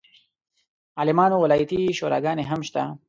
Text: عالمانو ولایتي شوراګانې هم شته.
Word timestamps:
عالمانو 0.99 1.37
ولایتي 1.43 1.81
شوراګانې 1.97 2.43
هم 2.49 2.61
شته. 2.67 2.83